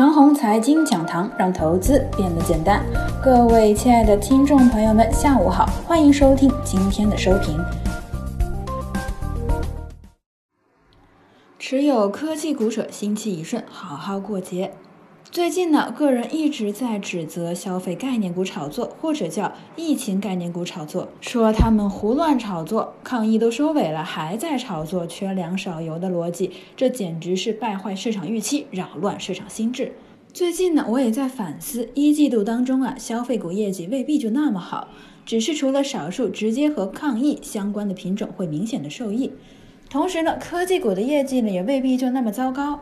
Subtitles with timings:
[0.00, 2.82] 长虹财经讲堂让投资变得简单。
[3.22, 7.62] 各位亲爱的听众朋友们，下午好，欢迎收听今天的收评。
[11.58, 14.72] 持有科技股者心气一顺，好好过节。
[15.32, 29.92] 最近呢，个人一直在指责消费概念股炒作，或者叫疫情概念股炒作，说他们胡乱炒作，抗疫都收尾了，还在炒作缺粮少油的逻辑，这简直是败坏市场预期，扰乱市场心智。
[30.32, 34.88] 最近呢，我也在反思，一季度当中啊，消费股业绩未必就那么好，
[35.24, 39.30] 只是除了少数直接和抗疫相关的品种会明显的受益，
[39.88, 42.80] 同时呢，科技股的业绩呢也未必就那么糟糕。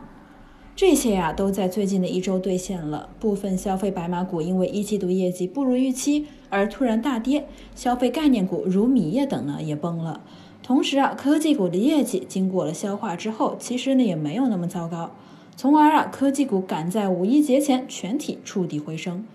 [0.79, 3.09] 这些呀，都在最近的一周兑现了。
[3.19, 10.21] 部分消费白马股因为一季度业绩不如预期而突然大跌，消费概念股如米业等呢也崩了。
[10.63, 15.11] 同时啊，科技股的业绩经过了消化之后，其实呢也没有那么糟糕，
[15.57, 19.25] 从而啊，科技股赶在五一节前全体触底回升。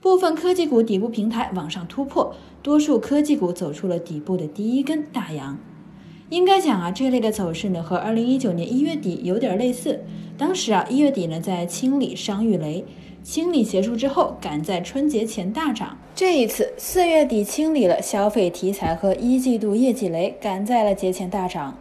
[0.00, 5.56] 部分科技股底部平台往上突破，多数科技股走出了底部的第一根大阳。
[6.30, 10.02] 应该讲啊，这类的走势呢和二零一九年一月底有点类似。
[10.38, 12.84] 当时啊，一月底呢，在清理商誉雷，
[13.22, 15.98] 清理结束之后，赶在春节前大涨。
[16.14, 21.76] 这一次四月底清理了消费题材和一季度业绩雷，赶在了节前大涨。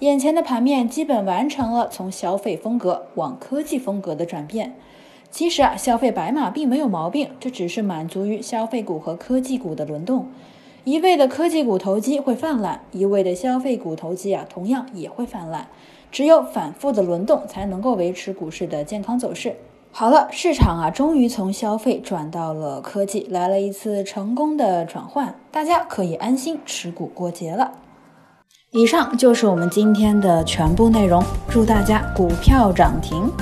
[0.00, 4.74] 眼前的盘面基本完成了从消费风格往科技风格的转变。
[5.30, 10.28] 其实啊，消费白马并没有毛病，这只是满足于消费股和科技股的轮动。
[10.84, 15.66] 一味的科技股投机会泛滥，一味的消费股投机啊，同样也会泛滥。
[16.12, 19.56] 只有反复的轮动，才能够维持股市的健康走势。
[19.90, 27.72] 好了，市场啊，终于从消费转到了科技，来了一次成功的转换，大家可以安心持股过节了。
[28.72, 33.32] 以上就是我们今天的全部内容，祝大家股票涨停。